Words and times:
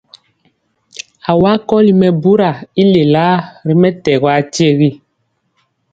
Awa 1.31 1.51
kɔli 1.67 1.91
mɛbura 1.99 2.49
i 2.81 2.83
lelaa 2.93 3.37
ri 3.65 3.73
mɛtɛgɔ 3.81 4.27
akyegi. 4.39 4.89